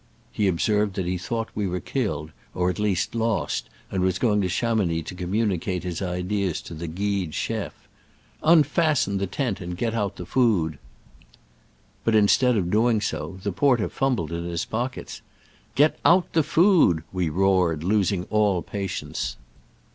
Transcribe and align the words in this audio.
He 0.31 0.49
ob 0.49 0.59
served 0.59 0.95
that 0.95 1.05
he 1.05 1.11
had 1.17 1.21
thought 1.21 1.49
we 1.53 1.67
were 1.67 1.79
kill 1.79 2.23
ed, 2.29 2.33
or 2.55 2.71
at 2.71 2.79
least 2.79 3.13
lost, 3.13 3.69
and 3.91 4.01
was 4.01 4.17
going 4.17 4.41
to 4.41 4.49
Chamounix 4.49 5.03
to 5.09 5.13
communicate 5.13 5.83
his 5.83 6.01
ideas 6.01 6.59
to 6.63 6.73
the 6.73 6.87
guide 6.87 7.35
chef. 7.35 7.87
Unfasten 8.41 9.19
the 9.19 9.27
tent 9.27 9.61
and 9.61 9.77
get 9.77 9.93
out 9.93 10.15
the 10.15 10.25
food." 10.25 10.79
But 12.03 12.15
instead 12.15 12.57
of 12.57 12.71
doing 12.71 12.99
so, 12.99 13.37
the 13.43 13.51
porter 13.51 13.89
fumbled 13.89 14.31
in 14.31 14.43
his 14.43 14.65
pockets. 14.65 15.21
"Get 15.75 15.99
out 16.03 16.33
the 16.33 16.41
food," 16.41 17.03
we 17.13 17.29
roared, 17.29 17.83
losing 17.83 18.23
all 18.31 18.63
patience. 18.63 19.37